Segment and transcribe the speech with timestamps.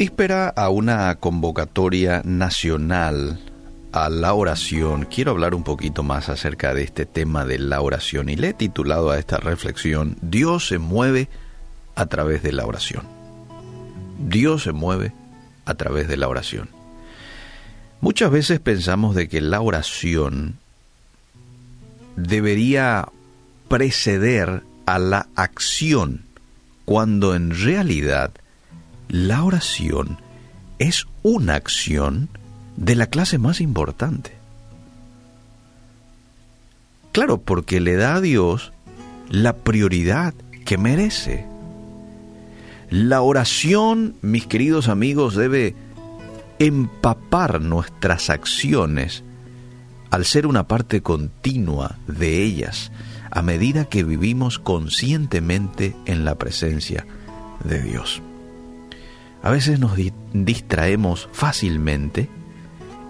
[0.00, 3.38] víspera a una convocatoria nacional
[3.92, 8.30] a la oración, quiero hablar un poquito más acerca de este tema de la oración
[8.30, 11.28] y le he titulado a esta reflexión, Dios se mueve
[11.96, 13.02] a través de la oración.
[14.26, 15.12] Dios se mueve
[15.66, 16.70] a través de la oración.
[18.00, 20.56] Muchas veces pensamos de que la oración
[22.16, 23.06] debería
[23.68, 26.24] preceder a la acción,
[26.86, 28.30] cuando en realidad
[29.10, 30.18] la oración
[30.78, 32.28] es una acción
[32.76, 34.32] de la clase más importante.
[37.12, 38.72] Claro, porque le da a Dios
[39.28, 40.32] la prioridad
[40.64, 41.44] que merece.
[42.88, 45.74] La oración, mis queridos amigos, debe
[46.60, 49.24] empapar nuestras acciones
[50.10, 52.92] al ser una parte continua de ellas
[53.32, 57.06] a medida que vivimos conscientemente en la presencia
[57.64, 58.22] de Dios.
[59.42, 59.92] A veces nos
[60.32, 62.28] distraemos fácilmente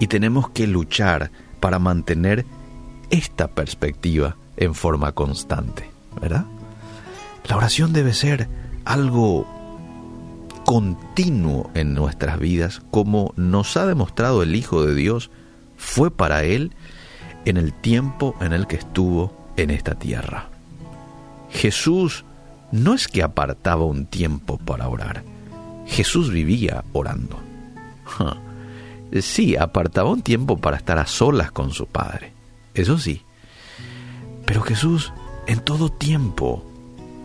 [0.00, 2.44] y tenemos que luchar para mantener
[3.10, 6.46] esta perspectiva en forma constante, ¿verdad?
[7.48, 8.48] La oración debe ser
[8.84, 9.46] algo
[10.64, 15.30] continuo en nuestras vidas, como nos ha demostrado el Hijo de Dios,
[15.76, 16.72] fue para Él
[17.44, 20.48] en el tiempo en el que estuvo en esta tierra.
[21.50, 22.24] Jesús
[22.72, 25.22] no es que apartaba un tiempo para orar,
[25.86, 27.38] Jesús vivía orando.
[29.20, 32.32] Sí, apartaba un tiempo para estar a solas con su Padre,
[32.74, 33.22] eso sí.
[34.44, 35.12] Pero Jesús
[35.46, 36.64] en todo tiempo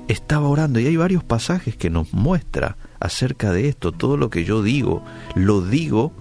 [0.07, 3.91] estaba orando y hay varios pasajes que nos muestra acerca de esto.
[3.91, 5.03] Todo lo que yo digo,
[5.35, 6.11] lo digo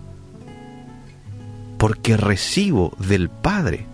[1.78, 3.86] porque recibo del Padre,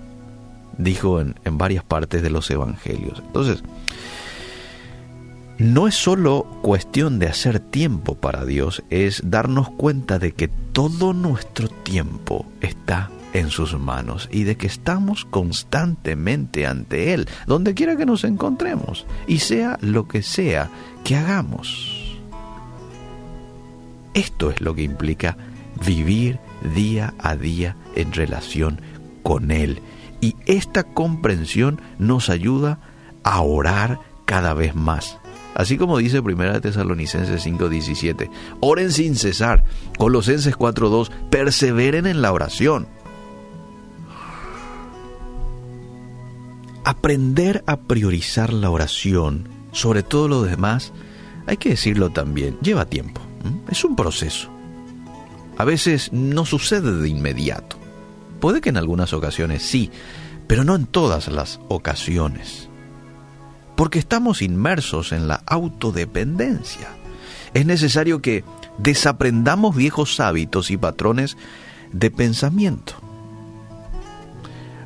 [0.78, 3.22] dijo en, en varias partes de los evangelios.
[3.26, 3.62] Entonces,
[5.58, 11.12] no es solo cuestión de hacer tiempo para Dios, es darnos cuenta de que todo
[11.12, 17.96] nuestro tiempo está en sus manos y de que estamos constantemente ante Él, donde quiera
[17.96, 20.70] que nos encontremos, y sea lo que sea
[21.04, 22.18] que hagamos.
[24.14, 25.36] Esto es lo que implica
[25.86, 26.38] vivir
[26.74, 28.80] día a día en relación
[29.22, 29.80] con Él.
[30.22, 32.78] Y esta comprensión nos ayuda
[33.22, 35.18] a orar cada vez más
[35.56, 38.30] Así como dice 1 Tesalonicenses 5:17,
[38.60, 39.64] oren sin cesar.
[39.96, 42.86] Colosenses 4:2, perseveren en la oración.
[46.84, 50.92] Aprender a priorizar la oración sobre todo lo demás,
[51.46, 53.20] hay que decirlo también, lleva tiempo.
[53.68, 54.50] Es un proceso.
[55.56, 57.76] A veces no sucede de inmediato.
[58.40, 59.90] Puede que en algunas ocasiones sí,
[60.46, 62.68] pero no en todas las ocasiones
[63.76, 66.88] porque estamos inmersos en la autodependencia.
[67.54, 68.44] Es necesario que
[68.78, 71.36] desaprendamos viejos hábitos y patrones
[71.92, 72.94] de pensamiento.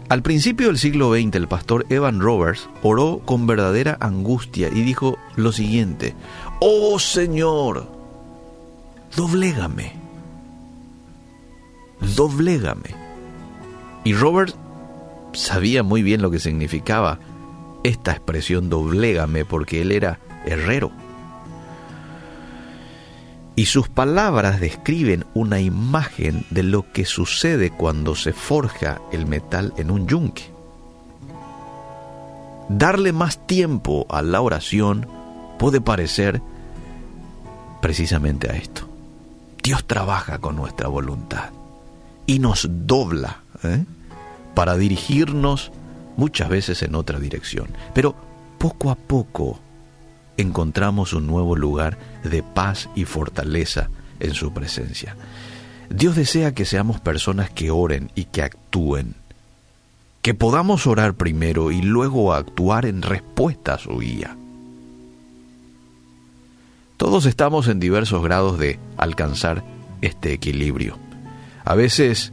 [0.09, 5.17] Al principio del siglo XX, el pastor Evan Roberts oró con verdadera angustia y dijo
[5.37, 6.17] lo siguiente,
[6.61, 7.89] Oh Señor,
[9.15, 9.93] doblégame,
[12.17, 12.91] doblégame.
[14.03, 14.57] Y Roberts
[15.33, 17.21] sabía muy bien lo que significaba
[17.83, 20.91] esta expresión doblégame porque él era herrero.
[23.57, 29.75] Y sus palabras describen una imagen de lo que sucede cuando se forja el metal
[29.77, 30.51] en un yunque.
[32.69, 35.07] Darle más tiempo a la oración
[35.59, 36.41] puede parecer
[37.83, 38.89] precisamente a esto.
[39.63, 41.51] Dios trabaja con nuestra voluntad
[42.27, 43.85] y nos dobla ¿eh?
[44.55, 45.73] para dirigirnos
[46.16, 47.69] muchas veces en otra dirección.
[47.94, 48.15] Pero
[48.59, 49.60] poco a poco
[50.37, 53.91] encontramos un nuevo lugar de paz y fortaleza
[54.21, 55.16] en su presencia.
[55.88, 59.15] Dios desea que seamos personas que oren y que actúen,
[60.22, 64.37] que podamos orar primero y luego actuar en respuesta a su guía.
[66.97, 69.65] Todos estamos en diversos grados de alcanzar
[70.03, 70.98] este equilibrio.
[71.65, 72.33] A veces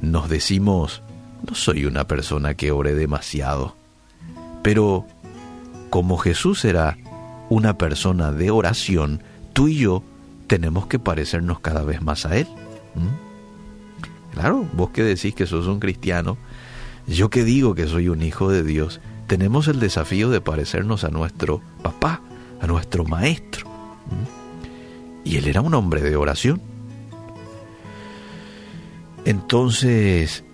[0.00, 1.02] nos decimos
[1.48, 3.74] no soy una persona que ore demasiado,
[4.62, 5.06] pero
[5.90, 6.96] como Jesús era
[7.48, 9.22] una persona de oración,
[9.52, 10.02] tú y yo
[10.46, 12.46] tenemos que parecernos cada vez más a Él.
[14.32, 16.38] Claro, vos que decís que sos un cristiano,
[17.06, 21.08] yo que digo que soy un hijo de Dios, tenemos el desafío de parecernos a
[21.08, 22.22] nuestro papá,
[22.60, 23.66] a nuestro maestro.
[25.24, 26.60] Y él era un hombre de oración.
[29.24, 30.44] Entonces,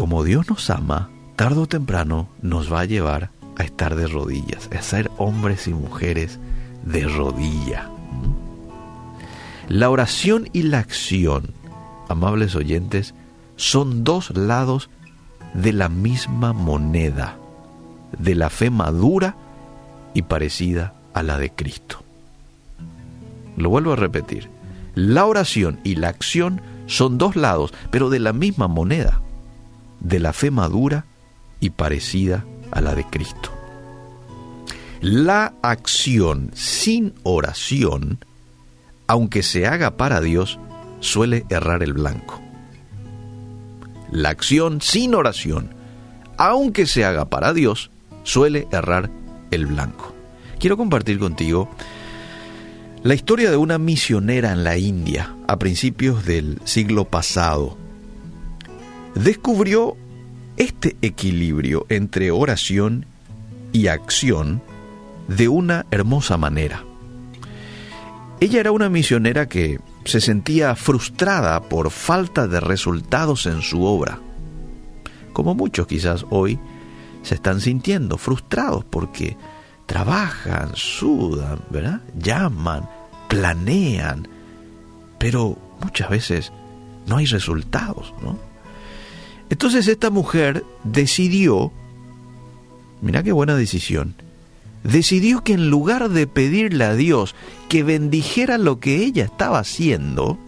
[0.00, 4.70] como Dios nos ama, tarde o temprano nos va a llevar a estar de rodillas,
[4.74, 6.38] a ser hombres y mujeres
[6.86, 7.90] de rodilla.
[9.68, 11.52] La oración y la acción,
[12.08, 13.12] amables oyentes,
[13.56, 14.88] son dos lados
[15.52, 17.36] de la misma moneda,
[18.18, 19.36] de la fe madura
[20.14, 22.02] y parecida a la de Cristo.
[23.58, 24.48] Lo vuelvo a repetir.
[24.94, 29.20] La oración y la acción son dos lados, pero de la misma moneda,
[30.00, 31.06] de la fe madura
[31.60, 33.50] y parecida a la de Cristo.
[35.00, 38.24] La acción sin oración,
[39.06, 40.58] aunque se haga para Dios,
[41.00, 42.40] suele errar el blanco.
[44.10, 45.74] La acción sin oración,
[46.36, 47.90] aunque se haga para Dios,
[48.24, 49.10] suele errar
[49.50, 50.14] el blanco.
[50.58, 51.70] Quiero compartir contigo
[53.02, 57.79] la historia de una misionera en la India a principios del siglo pasado.
[59.14, 59.96] Descubrió
[60.56, 63.06] este equilibrio entre oración
[63.72, 64.62] y acción
[65.28, 66.84] de una hermosa manera.
[68.40, 74.18] Ella era una misionera que se sentía frustrada por falta de resultados en su obra,
[75.32, 76.58] como muchos quizás hoy
[77.22, 79.36] se están sintiendo frustrados porque
[79.86, 82.00] trabajan, sudan, ¿verdad?
[82.18, 82.88] Llaman,
[83.28, 84.26] planean,
[85.18, 86.52] pero muchas veces
[87.06, 88.49] no hay resultados, ¿no?
[89.50, 91.72] Entonces esta mujer decidió,
[93.02, 94.14] mira qué buena decisión,
[94.84, 97.34] decidió que en lugar de pedirle a Dios
[97.68, 100.38] que bendijera lo que ella estaba haciendo,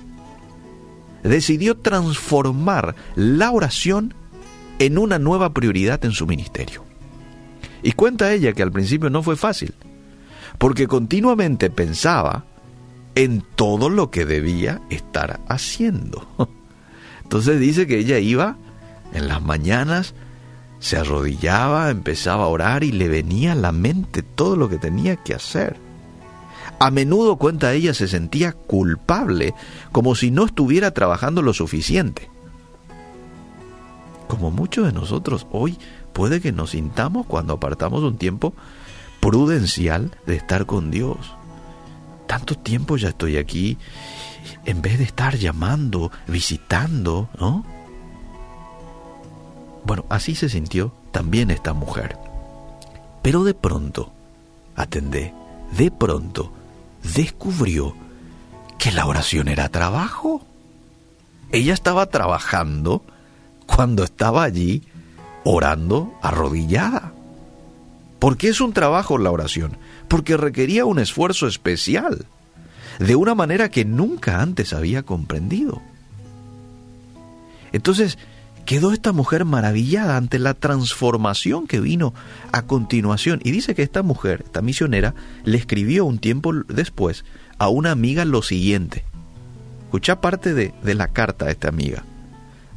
[1.24, 4.14] decidió transformar la oración
[4.78, 6.84] en una nueva prioridad en su ministerio.
[7.82, 9.74] Y cuenta ella que al principio no fue fácil,
[10.58, 12.44] porque continuamente pensaba
[13.16, 16.28] en todo lo que debía estar haciendo.
[17.24, 18.56] Entonces dice que ella iba
[19.12, 20.14] en las mañanas,
[20.80, 25.16] se arrodillaba, empezaba a orar y le venía a la mente todo lo que tenía
[25.16, 25.76] que hacer.
[26.78, 29.54] A menudo, cuenta ella, se sentía culpable,
[29.92, 32.28] como si no estuviera trabajando lo suficiente.
[34.26, 35.78] Como muchos de nosotros hoy
[36.12, 38.54] puede que nos sintamos cuando apartamos un tiempo
[39.20, 41.18] prudencial de estar con Dios.
[42.26, 43.78] Tanto tiempo ya estoy aquí,
[44.64, 47.64] en vez de estar llamando, visitando, ¿no?
[49.84, 52.16] Bueno, así se sintió también esta mujer.
[53.22, 54.12] Pero de pronto,
[54.76, 55.34] atendé,
[55.76, 56.52] de pronto
[57.14, 57.94] descubrió
[58.78, 60.44] que la oración era trabajo.
[61.50, 63.02] Ella estaba trabajando
[63.66, 64.82] cuando estaba allí
[65.44, 67.12] orando arrodillada.
[68.18, 69.76] ¿Por qué es un trabajo la oración?
[70.08, 72.26] Porque requería un esfuerzo especial,
[72.98, 75.82] de una manera que nunca antes había comprendido.
[77.72, 78.18] Entonces,
[78.64, 82.14] quedó esta mujer maravillada ante la transformación que vino
[82.52, 83.40] a continuación.
[83.44, 85.14] Y dice que esta mujer, esta misionera,
[85.44, 87.24] le escribió un tiempo después
[87.58, 89.04] a una amiga lo siguiente.
[89.84, 92.04] Escucha parte de, de la carta de esta amiga.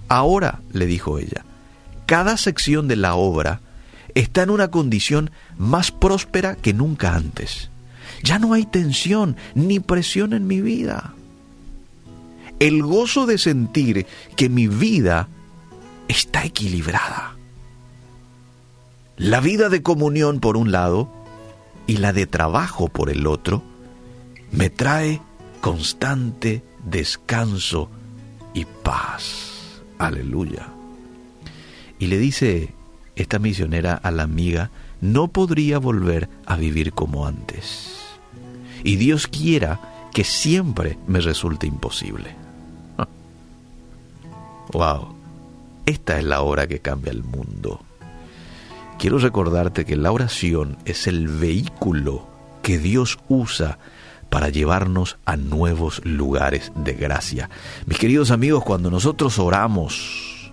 [0.07, 1.45] Ahora, le dijo ella,
[2.05, 3.61] cada sección de la obra
[4.13, 7.69] está en una condición más próspera que nunca antes.
[8.23, 11.13] Ya no hay tensión ni presión en mi vida.
[12.59, 14.05] El gozo de sentir
[14.35, 15.27] que mi vida
[16.07, 17.35] está equilibrada.
[19.17, 21.09] La vida de comunión por un lado
[21.87, 23.63] y la de trabajo por el otro
[24.51, 25.21] me trae
[25.61, 27.89] constante descanso
[28.53, 29.81] y paz.
[29.97, 30.67] Aleluya.
[31.97, 32.73] Y le dice
[33.15, 34.69] esta misionera a la amiga,
[35.01, 37.95] no podría volver a vivir como antes.
[38.83, 39.79] Y Dios quiera
[40.13, 42.35] que siempre me resulte imposible.
[44.73, 45.14] wow,
[45.85, 47.81] esta es la hora que cambia el mundo.
[48.97, 52.27] Quiero recordarte que la oración es el vehículo
[52.61, 53.77] que Dios usa
[54.29, 57.49] para llevarnos a nuevos lugares de gracia.
[57.85, 60.51] Mis queridos amigos, cuando nosotros oramos,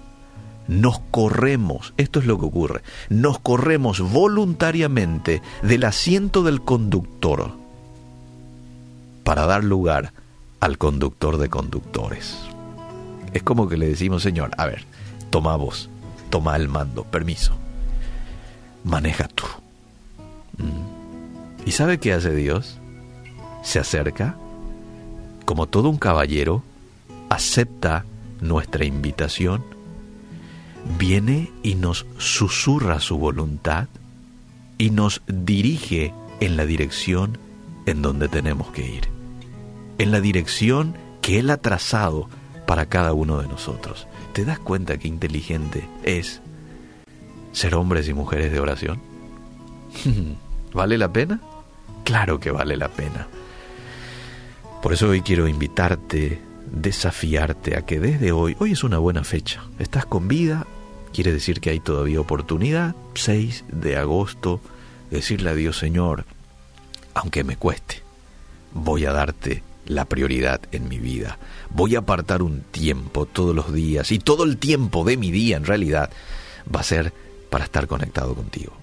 [0.69, 7.53] nos corremos, esto es lo que ocurre, nos corremos voluntariamente del asiento del conductor
[9.25, 10.13] para dar lugar
[10.61, 12.39] al conductor de conductores.
[13.33, 14.85] Es como que le decimos, Señor, a ver,
[15.33, 15.89] toma vos,
[16.29, 17.55] toma el mando, permiso,
[18.85, 19.47] maneja tú.
[20.59, 21.67] Mm.
[21.67, 22.79] ¿Y sabe qué hace Dios?
[23.63, 24.37] Se acerca,
[25.47, 26.63] como todo un caballero,
[27.31, 28.05] acepta
[28.41, 29.65] nuestra invitación
[30.99, 33.89] viene y nos susurra su voluntad
[34.79, 37.39] y nos dirige en la dirección
[37.87, 39.09] en donde tenemos que ir,
[39.99, 42.29] en la dirección que Él ha trazado
[42.73, 44.07] para cada uno de nosotros.
[44.33, 46.41] ¿Te das cuenta qué inteligente es
[47.53, 48.99] ser hombres y mujeres de oración?
[50.73, 51.39] ¿Vale la pena?
[52.03, 53.27] Claro que vale la pena.
[54.83, 59.63] Por eso hoy quiero invitarte, desafiarte a que desde hoy, hoy es una buena fecha,
[59.79, 60.67] estás con vida,
[61.13, 64.63] quiere decir que hay todavía oportunidad, 6 de agosto,
[65.11, 66.25] decirle a Dios Señor,
[67.13, 68.03] aunque me cueste,
[68.73, 71.39] voy a darte la prioridad en mi vida.
[71.71, 75.57] Voy a apartar un tiempo todos los días y todo el tiempo de mi día
[75.57, 76.11] en realidad
[76.75, 77.13] va a ser
[77.51, 78.82] para estar conectado contigo.